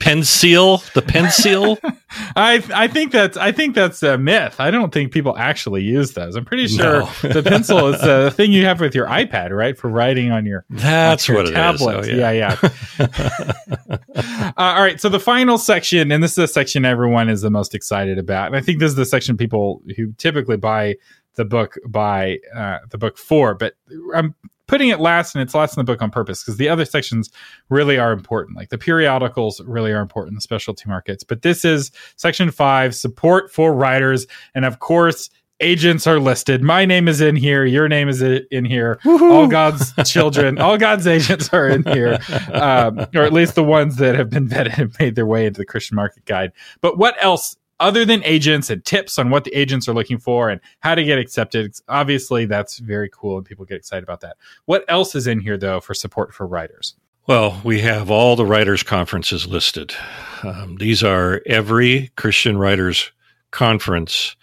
[0.00, 0.78] pen seal.
[0.94, 1.78] The pen seal.
[2.36, 4.56] I I think that's I think that's a myth.
[4.58, 6.36] I don't think people actually use those.
[6.36, 7.10] I'm pretty sure no.
[7.22, 10.64] the pencil is the thing you have with your iPad, right, for writing on your
[10.70, 11.96] that's on your what tablet.
[11.96, 12.08] it is.
[12.08, 12.70] Oh, yeah, yeah.
[12.98, 13.98] yeah.
[14.16, 15.00] uh, all right.
[15.00, 18.48] So the final section, and this is a section everyone is the most excited about,
[18.48, 20.96] and I think this is the section people who typically buy
[21.38, 23.72] the book by uh, the book four, but
[24.14, 24.34] I'm
[24.66, 27.30] putting it last and it's last in the book on purpose because the other sections
[27.70, 28.54] really are important.
[28.58, 31.24] Like the periodicals really are important, the specialty markets.
[31.24, 34.26] But this is section five support for writers.
[34.54, 36.62] And of course, agents are listed.
[36.62, 37.64] My name is in here.
[37.64, 39.00] Your name is in here.
[39.04, 39.32] Woo-hoo.
[39.32, 42.18] All God's children, all God's agents are in here,
[42.52, 45.58] um, or at least the ones that have been vetted and made their way into
[45.58, 46.52] the Christian Market Guide.
[46.80, 50.48] But what else other than agents and tips on what the agents are looking for
[50.50, 51.74] and how to get accepted.
[51.88, 54.36] Obviously, that's very cool and people get excited about that.
[54.64, 56.94] What else is in here, though, for support for writers?
[57.26, 59.94] Well, we have all the writers' conferences listed.
[60.42, 63.12] Um, these are every Christian writers'
[63.50, 64.34] conference,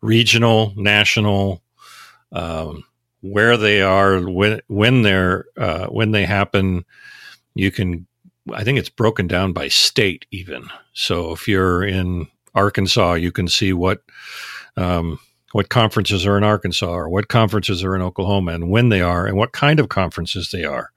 [0.00, 1.62] regional, national,
[2.32, 2.84] um,
[3.20, 6.86] where they are, when when they're uh, when they happen.
[7.54, 8.06] You can,
[8.52, 10.68] I think it's broken down by state even.
[10.94, 14.02] So if you're in Arkansas, you can see what
[14.76, 15.20] um,
[15.52, 19.26] what conferences are in Arkansas or what conferences are in Oklahoma and when they are
[19.26, 20.90] and what kind of conferences they are.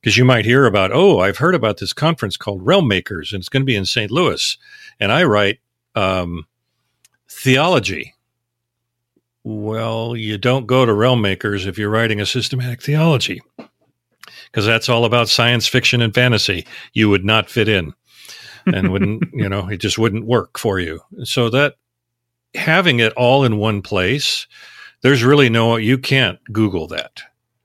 [0.00, 3.40] Because you might hear about, oh, I've heard about this conference called Realm Makers and
[3.40, 4.10] it's going to be in St.
[4.10, 4.56] Louis.
[4.98, 5.60] And I write
[5.94, 6.46] um,
[7.28, 8.14] theology.
[9.44, 13.42] Well, you don't go to Realm Makers if you're writing a systematic theology
[14.46, 16.66] because that's all about science fiction and fantasy.
[16.92, 17.94] You would not fit in
[18.66, 21.00] and wouldn't, you know, it just wouldn't work for you.
[21.24, 21.74] So that
[22.54, 24.46] having it all in one place,
[25.02, 27.22] there's really no, you can't Google that.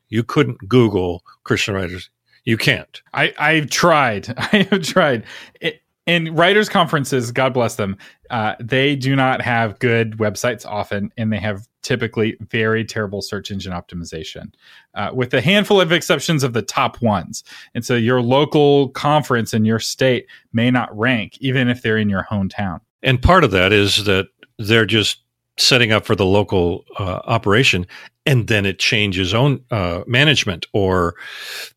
[0.09, 2.09] You couldn't Google Christian writers.
[2.45, 3.01] You can't.
[3.13, 4.33] I, I've tried.
[4.37, 5.25] I have tried.
[5.59, 7.97] It, in writers conferences god bless them
[8.29, 13.49] uh, they do not have good websites often and they have typically very terrible search
[13.49, 14.51] engine optimization
[14.95, 17.43] uh, with a handful of exceptions of the top ones.
[17.73, 22.09] And so your local conference in your state may not rank even if they're in
[22.09, 22.81] your hometown.
[23.03, 25.21] And part of that is that they're just
[25.57, 27.87] setting up for the local uh, operation
[28.25, 31.15] and then it changes own uh, management or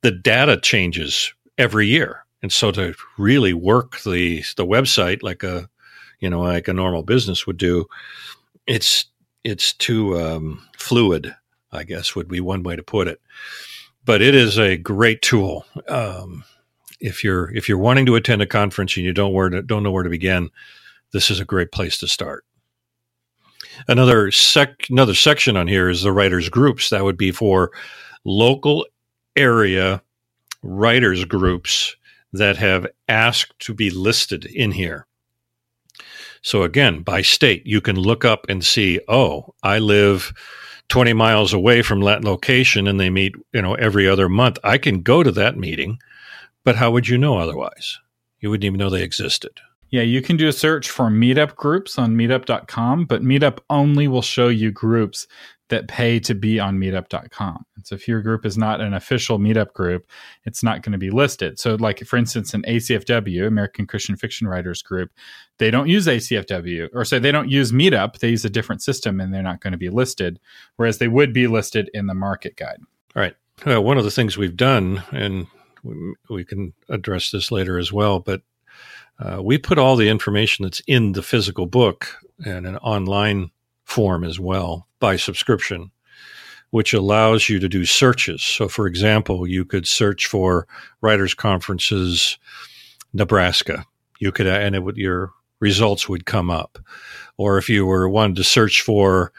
[0.02, 2.24] the data changes every year.
[2.42, 5.68] And so to really work the the website like a
[6.20, 7.86] you know like a normal business would do
[8.66, 9.06] it's
[9.44, 11.34] it's too um, fluid
[11.72, 13.20] i guess would be one way to put it
[14.04, 16.44] but it is a great tool um,
[17.00, 19.82] if you're if you're wanting to attend a conference and you don't where to, don't
[19.82, 20.50] know where to begin
[21.12, 22.44] this is a great place to start
[23.88, 26.90] Another sec another section on here is the writers groups.
[26.90, 27.70] That would be for
[28.24, 28.86] local
[29.36, 30.02] area
[30.62, 31.96] writers groups
[32.32, 35.06] that have asked to be listed in here.
[36.42, 40.32] So again, by state, you can look up and see, oh, I live
[40.88, 44.58] 20 miles away from that location and they meet, you know, every other month.
[44.64, 45.98] I can go to that meeting,
[46.64, 47.98] but how would you know otherwise?
[48.40, 49.60] You wouldn't even know they existed.
[49.90, 54.22] Yeah, you can do a search for meetup groups on meetup.com, but meetup only will
[54.22, 55.26] show you groups
[55.70, 57.64] that pay to be on meetup.com.
[57.76, 60.08] And so if your group is not an official meetup group,
[60.44, 61.58] it's not going to be listed.
[61.58, 65.10] So like for instance an ACFW, American Christian Fiction Writers group,
[65.58, 69.20] they don't use ACFW or say they don't use meetup, they use a different system
[69.20, 70.38] and they're not going to be listed
[70.76, 72.80] whereas they would be listed in the market guide.
[73.16, 73.34] All right.
[73.64, 75.46] One of the things we've done and
[75.82, 78.42] we, we can address this later as well, but
[79.18, 83.50] uh, we put all the information that's in the physical book and an online
[83.90, 85.90] form as well by subscription,
[86.70, 88.42] which allows you to do searches.
[88.42, 90.66] So, for example, you could search for
[91.00, 92.38] writers' conferences,
[93.12, 93.84] Nebraska.
[94.20, 96.78] You could, and it would, your results would come up.
[97.36, 99.32] Or if you were wanted to search for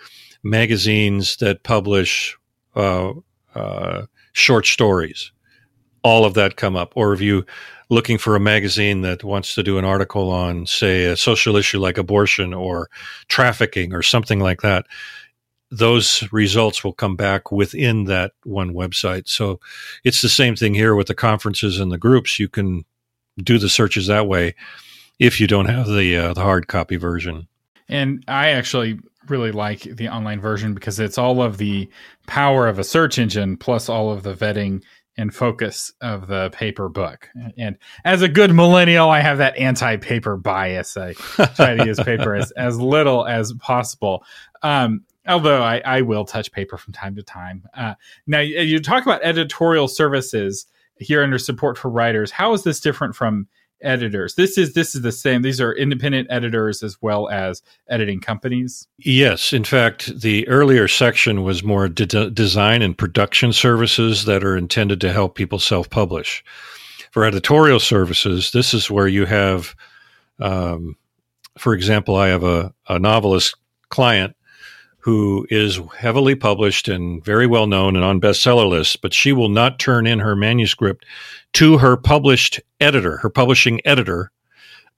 [0.43, 2.37] magazines that publish
[2.75, 3.13] uh,
[3.55, 5.31] uh, short stories,
[6.03, 6.93] all of that come up.
[6.95, 7.45] Or if you
[7.91, 11.77] looking for a magazine that wants to do an article on, say, a social issue
[11.77, 12.89] like abortion or
[13.27, 14.85] trafficking or something like that,
[15.69, 19.27] those results will come back within that one website.
[19.27, 19.59] So
[20.05, 22.39] it's the same thing here with the conferences and the groups.
[22.39, 22.85] You can
[23.37, 24.55] do the searches that way
[25.19, 27.47] if you don't have the uh, the hard copy version.
[27.89, 31.89] And I actually really like the online version because it's all of the
[32.25, 34.81] power of a search engine plus all of the vetting
[35.17, 37.29] and focus of the paper book.
[37.57, 40.95] And as a good millennial, I have that anti-paper bias.
[40.95, 44.23] I try to use paper as, as little as possible.
[44.63, 47.63] Um, although I, I, will touch paper from time to time.
[47.73, 47.95] Uh,
[48.25, 50.65] now, you talk about editorial services
[50.97, 52.31] here under support for writers.
[52.31, 53.47] How is this different from
[53.81, 54.35] editors.
[54.35, 55.41] This is this is the same.
[55.41, 58.87] These are independent editors as well as editing companies.
[58.97, 64.57] Yes, in fact, the earlier section was more de- design and production services that are
[64.57, 66.43] intended to help people self-publish.
[67.11, 69.75] For editorial services, this is where you have,
[70.39, 70.95] um,
[71.57, 73.55] for example, I have a, a novelist
[73.89, 74.35] client
[75.01, 79.49] who is heavily published and very well known and on bestseller lists, but she will
[79.49, 81.05] not turn in her manuscript
[81.53, 84.31] to her published editor, her publishing editor,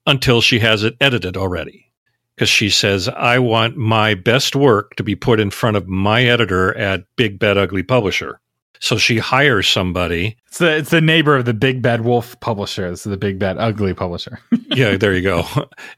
[0.06, 1.92] until she has it edited already.
[2.36, 6.24] Because she says, I want my best work to be put in front of my
[6.24, 8.40] editor at Big Bad Ugly Publisher.
[8.80, 10.36] So she hires somebody.
[10.48, 12.88] It's the, it's the neighbor of the Big Bad Wolf publisher.
[12.88, 14.40] It's the Big Bad Ugly publisher.
[14.68, 15.46] yeah, there you go.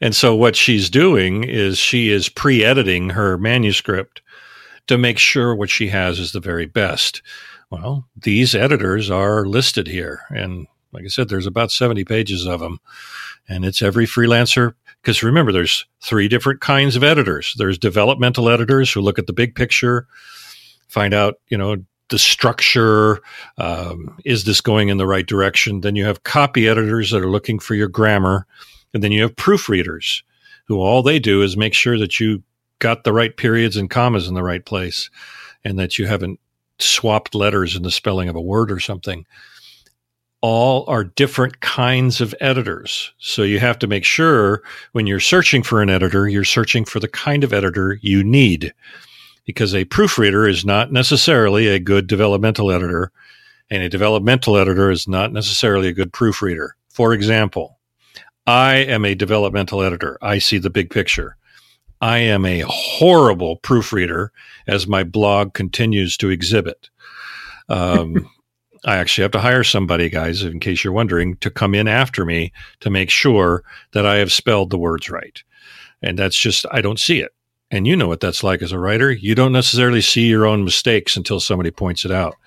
[0.02, 4.22] And so what she's doing is she is pre editing her manuscript
[4.88, 7.22] to make sure what she has is the very best.
[7.72, 10.22] Well, these editors are listed here.
[10.30, 12.80] And like I said, there's about 70 pages of them.
[13.50, 14.76] And it's every freelancer.
[15.02, 17.54] Because remember, there's three different kinds of editors.
[17.58, 20.08] There's developmental editors who look at the big picture,
[20.88, 21.78] find out, you know,
[22.10, 23.22] the structure
[23.58, 25.82] um, is this going in the right direction?
[25.82, 28.46] Then you have copy editors that are looking for your grammar
[28.94, 30.24] and then you have proofreaders
[30.68, 32.42] who all they do is make sure that you
[32.80, 35.10] got the right periods and commas in the right place
[35.64, 36.40] and that you haven't
[36.80, 39.26] swapped letters in the spelling of a word or something.
[40.42, 43.12] All are different kinds of editors.
[43.18, 47.00] So you have to make sure when you're searching for an editor, you're searching for
[47.00, 48.74] the kind of editor you need
[49.46, 53.12] because a proofreader is not necessarily a good developmental editor,
[53.70, 56.76] and a developmental editor is not necessarily a good proofreader.
[56.90, 57.80] For example,
[58.48, 60.18] I am a developmental editor.
[60.22, 61.38] I see the big picture.
[62.02, 64.32] I am a horrible proofreader
[64.68, 66.90] as my blog continues to exhibit.
[67.70, 68.30] Um,
[68.86, 72.24] I actually have to hire somebody, guys, in case you're wondering, to come in after
[72.24, 75.42] me to make sure that I have spelled the words right.
[76.04, 77.35] And that's just, I don't see it.
[77.76, 79.12] And you know what that's like as a writer.
[79.12, 82.38] You don't necessarily see your own mistakes until somebody points it out.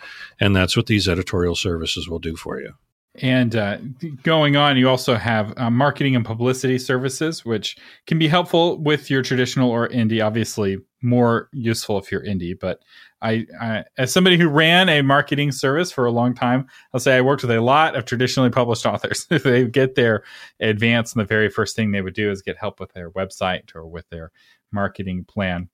[0.40, 2.72] And that's what these editorial services will do for you.
[3.20, 3.76] And uh,
[4.22, 9.10] going on, you also have uh, marketing and publicity services, which can be helpful with
[9.10, 10.24] your traditional or indie.
[10.24, 12.58] Obviously, more useful if you're indie.
[12.58, 12.80] But
[13.20, 17.16] I, I, as somebody who ran a marketing service for a long time, I'll say
[17.16, 19.26] I worked with a lot of traditionally published authors.
[19.26, 20.22] they get their
[20.60, 23.74] advance, and the very first thing they would do is get help with their website
[23.74, 24.30] or with their
[24.72, 25.68] marketing plan.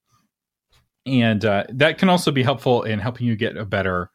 [1.07, 4.11] And uh, that can also be helpful in helping you get a better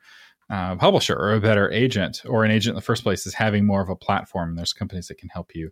[0.50, 3.66] uh, publisher or a better agent or an agent in the first place is having
[3.66, 4.56] more of a platform.
[4.56, 5.70] There's companies that can help you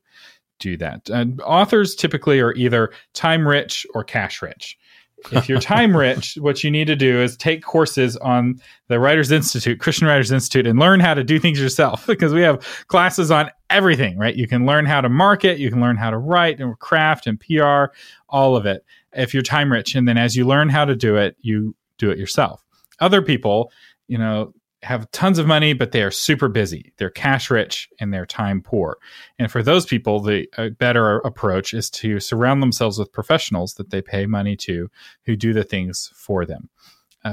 [0.59, 1.09] do that.
[1.09, 4.77] And authors typically are either time rich or cash rich.
[5.31, 9.31] If you're time rich, what you need to do is take courses on the Writers
[9.31, 13.31] Institute, Christian Writers Institute, and learn how to do things yourself because we have classes
[13.31, 14.35] on everything, right?
[14.35, 17.39] You can learn how to market, you can learn how to write and craft and
[17.39, 17.95] PR,
[18.29, 19.95] all of it if you're time rich.
[19.95, 22.63] And then as you learn how to do it, you do it yourself.
[22.99, 23.71] Other people,
[24.07, 26.93] you know, have tons of money, but they are super busy.
[26.97, 28.97] They're cash rich and they're time poor.
[29.39, 34.01] And for those people, the better approach is to surround themselves with professionals that they
[34.01, 34.89] pay money to
[35.25, 36.69] who do the things for them.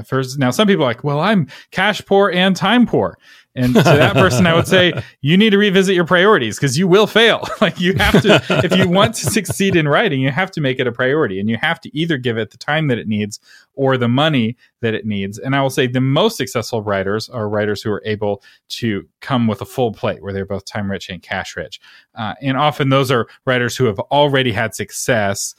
[0.03, 3.17] First, now some people are like, well, I'm cash poor and time poor.
[3.57, 6.89] And to that person, I would say you need to revisit your priorities because you
[6.89, 7.47] will fail.
[7.61, 10.77] like you have to, if you want to succeed in writing, you have to make
[10.77, 13.39] it a priority and you have to either give it the time that it needs
[13.73, 15.39] or the money that it needs.
[15.39, 19.47] And I will say the most successful writers are writers who are able to come
[19.47, 21.79] with a full plate where they're both time rich and cash rich.
[22.13, 25.55] Uh, and often those are writers who have already had success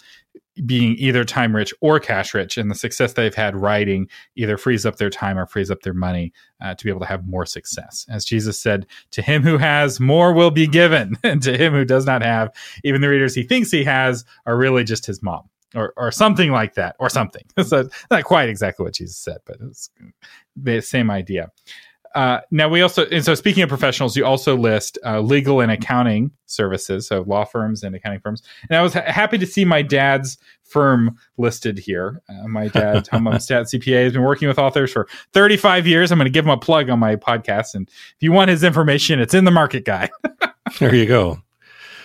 [0.65, 4.87] being either time rich or cash rich and the success they've had writing either frees
[4.87, 7.45] up their time or frees up their money uh, to be able to have more
[7.45, 8.07] success.
[8.09, 11.17] As jesus said to him who has more will be given.
[11.27, 12.51] And to him who does not have
[12.85, 16.53] even the readers he thinks he has are really just his mom or, or something
[16.53, 17.43] like that or something.
[17.65, 19.91] So not quite exactly what jesus said but it's
[20.55, 21.51] the same idea
[22.17, 25.71] uh, now we also and so speaking of professionals, you also list uh, legal and
[25.71, 28.43] accounting services, so law firms and accounting firms.
[28.71, 32.23] And I was ha- happy to see my dad's firm listed here.
[32.27, 36.11] Uh, my dad, Tom Umstattd CPA, has been working with authors for 35 years.
[36.11, 38.65] I'm going to give him a plug on my podcast, and if you want his
[38.65, 40.11] information, it's in the Market Guide.
[40.81, 41.43] there you go.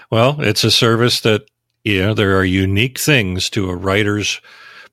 [0.10, 1.50] Well, it's a service that
[1.86, 4.42] you know there are unique things to a writer's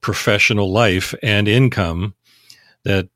[0.01, 2.15] professional life and income
[2.85, 3.09] that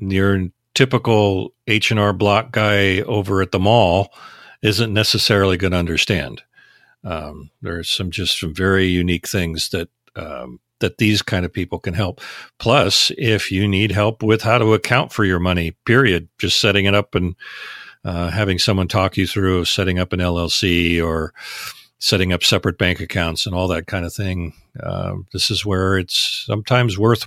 [0.00, 0.48] your
[0.78, 4.12] typical H&R Block guy over at the mall
[4.62, 6.42] isn't necessarily going to understand.
[7.02, 11.80] Um, there's some just some very unique things that um, that these kind of people
[11.80, 12.20] can help.
[12.60, 16.84] Plus, if you need help with how to account for your money, period, just setting
[16.84, 17.34] it up and
[18.04, 21.34] uh, having someone talk you through setting up an LLC or
[21.98, 24.52] setting up separate bank accounts and all that kind of thing.
[24.80, 27.26] Uh, this is where it's sometimes worth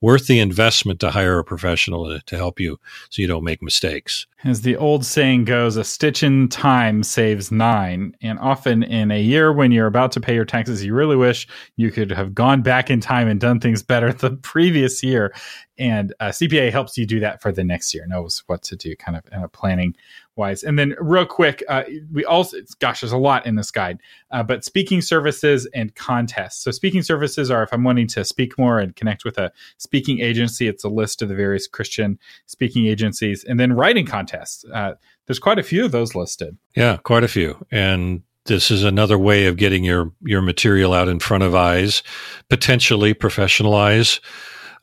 [0.00, 2.78] worth the investment to hire a professional to, help you
[3.10, 4.26] so you don't make mistakes.
[4.44, 8.14] As the old saying goes, a stitch in time saves nine.
[8.20, 11.48] And often in a year when you're about to pay your taxes, you really wish
[11.76, 15.32] you could have gone back in time and done things better the previous year.
[15.78, 18.94] And uh, CPA helps you do that for the next year, knows what to do,
[18.96, 19.96] kind of in a planning
[20.36, 20.62] wise.
[20.62, 24.42] And then, real quick, uh, we also, gosh, there's a lot in this guide, uh,
[24.42, 26.62] but speaking services and contests.
[26.62, 30.20] So, speaking services are if I'm wanting to speak more and connect with a speaking
[30.20, 33.44] agency, it's a list of the various Christian speaking agencies.
[33.44, 34.33] And then, writing contests.
[34.72, 34.94] Uh,
[35.26, 36.56] there's quite a few of those listed.
[36.76, 37.64] Yeah, quite a few.
[37.70, 42.02] And this is another way of getting your your material out in front of eyes,
[42.48, 44.20] potentially professionalize.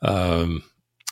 [0.02, 0.64] Um,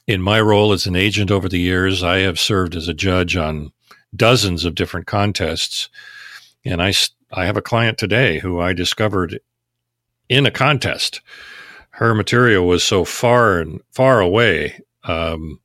[0.07, 3.37] in my role as an agent over the years, I have served as a judge
[3.37, 3.71] on
[4.15, 5.89] dozens of different contests.
[6.65, 6.93] And I,
[7.33, 9.39] I have a client today who I discovered
[10.29, 11.21] in a contest.
[11.91, 15.61] Her material was so far and far away, um,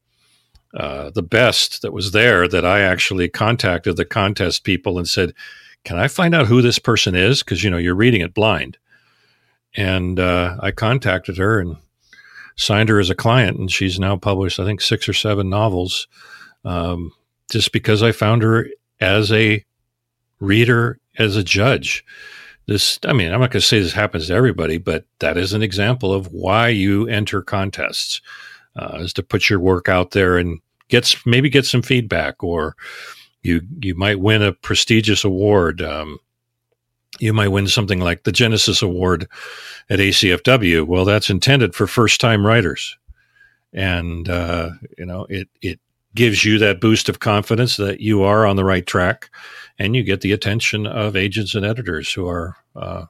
[0.76, 5.34] uh, the best that was there, that I actually contacted the contest people and said,
[5.84, 8.78] "Can I find out who this person is?" Because you know you're reading it blind.
[9.78, 11.78] And uh, I contacted her and
[12.56, 16.08] signed her as a client, and she's now published, I think, six or seven novels.
[16.64, 17.12] Um,
[17.52, 18.68] just because I found her
[19.00, 19.64] as a
[20.40, 22.04] reader, as a judge.
[22.68, 25.54] This, I mean, I'm not going to say this happens to everybody, but that is
[25.54, 28.22] an example of why you enter contests,
[28.76, 30.60] uh, is to put your work out there and
[30.90, 32.76] get maybe get some feedback, or
[33.42, 35.82] you you might win a prestigious award.
[35.82, 36.20] Um,
[37.20, 39.28] you might win something like the Genesis Award
[39.90, 40.86] at ACFW.
[40.86, 42.98] Well, that's intended for first time writers,
[43.74, 45.80] and uh, you know it it
[46.14, 49.30] gives you that boost of confidence that you are on the right track,
[49.78, 53.06] and you get the attention of agents and editors who are uh,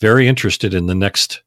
[0.00, 1.42] very interested in the next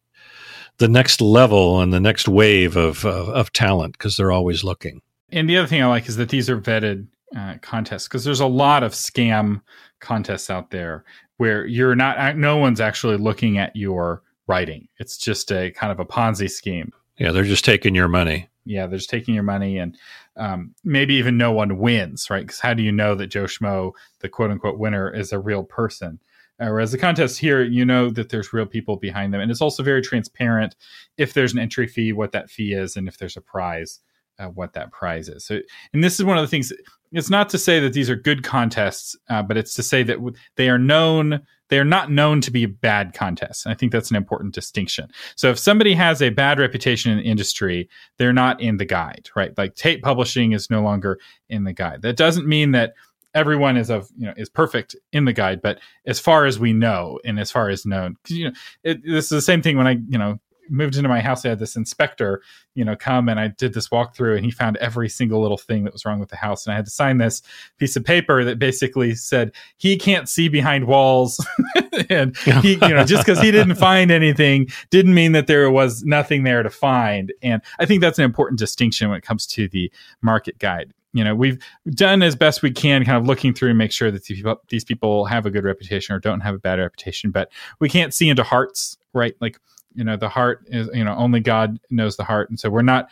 [0.78, 5.02] the next level and the next wave of of, of talent because they're always looking.
[5.36, 8.40] And the other thing I like is that these are vetted uh, contests because there's
[8.40, 9.62] a lot of scam
[10.00, 11.04] contests out there
[11.38, 14.88] where you're not no one's actually looking at your writing.
[14.98, 16.94] It's just a kind of a ponzi scheme.
[17.20, 18.48] Yeah they're just taking your money.
[18.64, 19.98] Yeah they're just taking your money and
[20.38, 22.44] um, maybe even no one wins right?
[22.44, 25.64] Because how do you know that joe schmo the quote unquote winner is a real
[25.64, 26.20] person?
[26.58, 29.62] Uh, whereas the contest here you know that there's real people behind them and it's
[29.62, 30.78] also very transparent
[31.18, 34.00] if there's an entry fee what that fee is and if there's a prize
[34.40, 35.46] uh, what that prize is.
[35.46, 35.60] So,
[35.94, 36.74] and this is one of the things.
[37.12, 40.18] It's not to say that these are good contests, uh, but it's to say that
[40.56, 41.42] they are known.
[41.70, 43.66] They are not known to be bad contests.
[43.66, 45.10] I think that's an important distinction.
[45.36, 49.30] So, if somebody has a bad reputation in the industry, they're not in the guide,
[49.36, 49.58] right?
[49.58, 51.20] Like Tate Publishing is no longer
[51.50, 52.02] in the guide.
[52.02, 52.94] That doesn't mean that
[53.36, 55.78] everyone is of you know is perfect in the guide but
[56.08, 59.30] as far as we know and as far as known you know it, this is
[59.30, 60.40] the same thing when i you know
[60.70, 62.42] moved into my house, I had this inspector,
[62.74, 65.84] you know, come and I did this walkthrough and he found every single little thing
[65.84, 66.66] that was wrong with the house.
[66.66, 67.42] And I had to sign this
[67.78, 71.46] piece of paper that basically said he can't see behind walls.
[72.10, 76.04] and he, you know, just because he didn't find anything didn't mean that there was
[76.04, 77.34] nothing there to find.
[77.42, 79.92] And I think that's an important distinction when it comes to the
[80.22, 81.58] market guide you know we've
[81.90, 84.62] done as best we can kind of looking through and make sure that these people,
[84.70, 88.14] these people have a good reputation or don't have a bad reputation but we can't
[88.14, 89.58] see into hearts right like
[89.96, 92.50] you know the heart is you know only god knows the heart.
[92.50, 93.10] And so we're not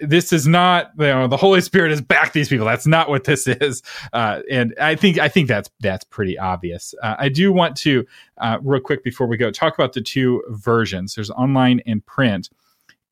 [0.00, 2.66] this is not you know the holy spirit has backed these people.
[2.66, 3.82] That's not what this is.
[4.12, 6.94] Uh, and i think i think that's that's pretty obvious.
[7.02, 8.04] Uh, i do want to
[8.38, 11.14] uh, real quick before we go talk about the two versions.
[11.14, 12.50] There's online and print.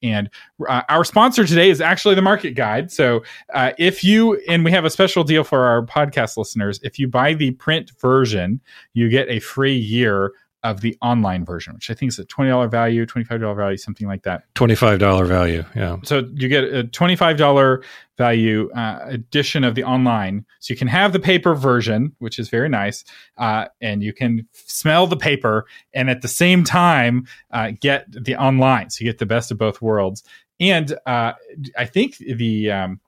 [0.03, 0.29] And
[0.69, 2.91] uh, our sponsor today is actually the Market Guide.
[2.91, 3.23] So
[3.55, 7.09] uh, if you, and we have a special deal for our podcast listeners, if you
[7.09, 8.61] buy the print version,
[8.95, 10.33] you get a free year
[10.65, 13.55] of the online version, which I think is a twenty dollar value, twenty five dollar
[13.55, 14.45] value, something like that.
[14.55, 15.97] Twenty five dollar value, yeah.
[16.05, 17.83] So you get a twenty five dollar
[18.19, 22.49] value uh, edition of the online, so you can have the paper version, which is
[22.49, 23.05] very nice,
[23.39, 28.37] uh, and you can smell the paper, and at the same time uh, get the
[28.37, 30.23] online, so you get the best of both worlds.
[30.61, 31.33] And uh,
[31.77, 33.01] I think the um,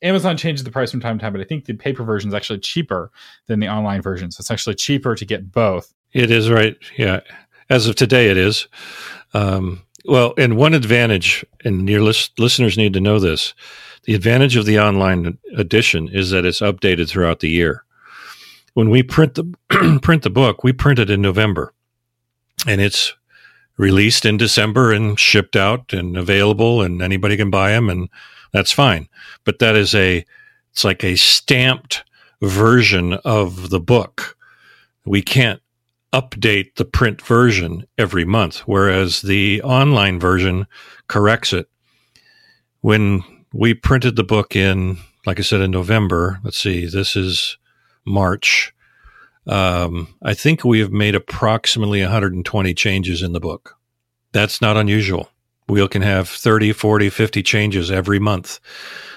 [0.00, 2.34] Amazon changes the price from time to time, but I think the paper version is
[2.34, 3.10] actually cheaper
[3.46, 4.30] than the online version.
[4.30, 5.92] So it's actually cheaper to get both.
[6.12, 6.76] It is right.
[6.96, 7.20] Yeah.
[7.70, 8.68] As of today, it is.
[9.34, 13.54] Um, well, and one advantage, and your list, listeners need to know this
[14.04, 17.84] the advantage of the online edition is that it's updated throughout the year.
[18.74, 21.72] When we print the print the book, we print it in November,
[22.66, 23.14] and it's
[23.76, 28.08] released in December and shipped out and available, and anybody can buy them, and
[28.52, 29.08] that's fine.
[29.44, 30.24] But that is a
[30.72, 32.02] it's like a stamped
[32.40, 34.36] version of the book.
[35.04, 35.61] We can't
[36.12, 40.66] update the print version every month, whereas the online version
[41.08, 41.68] corrects it.
[42.80, 47.56] When we printed the book in, like I said, in November, let's see, this is
[48.04, 48.74] March.
[49.46, 53.76] Um, I think we have made approximately 120 changes in the book.
[54.32, 55.30] That's not unusual.
[55.68, 58.60] We can have 30, 40, 50 changes every month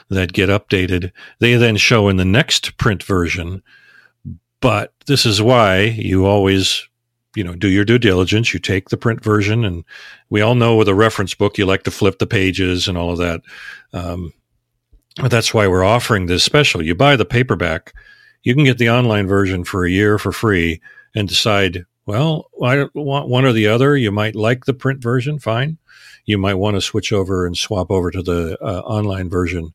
[0.09, 1.11] that get updated.
[1.39, 3.63] They then show in the next print version
[4.61, 6.87] but this is why you always,
[7.35, 8.53] you know, do your due diligence.
[8.53, 9.83] You take the print version, and
[10.29, 13.11] we all know with a reference book, you like to flip the pages and all
[13.11, 13.41] of that.
[13.93, 14.33] Um,
[15.17, 16.81] but that's why we're offering this special.
[16.81, 17.93] You buy the paperback,
[18.43, 20.81] you can get the online version for a year for free
[21.15, 23.97] and decide, well, I want one or the other.
[23.97, 25.77] You might like the print version, fine.
[26.25, 29.73] You might want to switch over and swap over to the uh, online version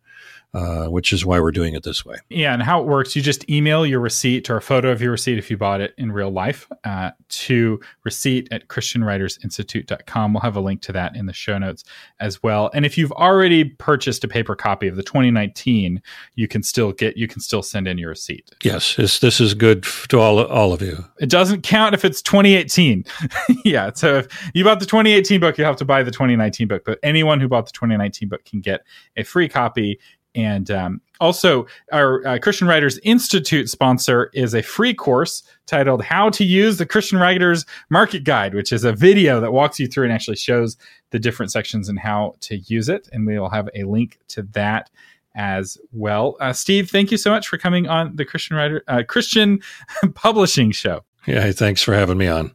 [0.52, 2.16] uh, which is why we're doing it this way.
[2.28, 5.12] Yeah, and how it works, you just email your receipt or a photo of your
[5.12, 10.32] receipt if you bought it in real life uh, to receipt at christianwritersinstitute.com.
[10.32, 11.84] We'll have a link to that in the show notes
[12.18, 12.70] as well.
[12.74, 16.02] And if you've already purchased a paper copy of the 2019,
[16.34, 18.50] you can still get you can still send in your receipt.
[18.64, 21.04] Yes, this is good to all all of you.
[21.20, 23.04] It doesn't count if it's 2018.
[23.64, 26.82] yeah, so if you bought the 2018 book, you have to buy the 2019 book.
[26.84, 28.80] But anyone who bought the 2019 book can get
[29.16, 30.00] a free copy
[30.34, 36.30] and um, also, our uh, Christian Writers Institute sponsor is a free course titled How
[36.30, 40.04] to Use the Christian Writers Market Guide, which is a video that walks you through
[40.04, 40.78] and actually shows
[41.10, 43.06] the different sections and how to use it.
[43.12, 44.88] And we will have a link to that
[45.34, 46.36] as well.
[46.40, 49.60] Uh, Steve, thank you so much for coming on the Christian Writer uh, Christian
[50.14, 51.04] Publishing Show.
[51.26, 52.52] Yeah, thanks for having me on.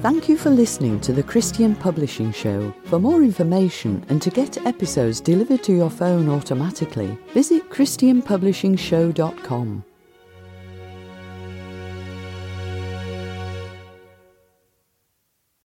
[0.00, 2.72] Thank you for listening to the Christian Publishing Show.
[2.84, 9.84] For more information and to get episodes delivered to your phone automatically, visit ChristianPublishingShow.com.